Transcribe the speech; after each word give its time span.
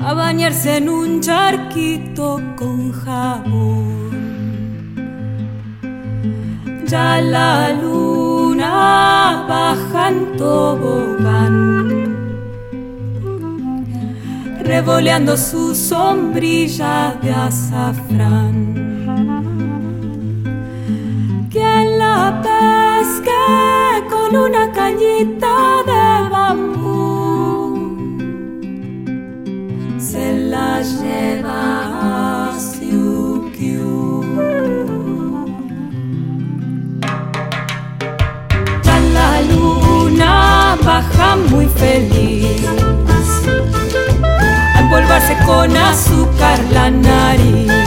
a 0.00 0.14
bañarse 0.14 0.78
en 0.78 0.88
un 0.88 1.20
charquito 1.20 2.40
con 2.56 2.92
jabón. 2.92 4.10
Ya 6.86 7.20
la 7.20 7.72
luna 7.72 9.44
baja 9.48 10.08
en 10.08 10.36
tobogán, 10.38 11.66
revoleando 14.60 15.36
su 15.36 15.74
sombrilla 15.74 17.14
de 17.22 17.30
azafrán. 17.30 18.56
Quien 21.50 21.98
la 21.98 22.40
pesque 22.46 23.30
con 24.08 24.36
una 24.36 24.72
cañita 24.72 25.47
muy 41.50 41.66
feliz 41.66 42.66
a 44.74 44.80
empolvarse 44.80 45.36
con 45.46 45.76
azúcar 45.76 46.58
la 46.72 46.90
nariz. 46.90 47.77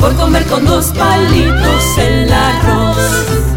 por 0.00 0.16
comer 0.16 0.44
con 0.46 0.64
dos 0.64 0.86
palitos 0.96 1.98
el 1.98 2.32
arroz. 2.32 3.49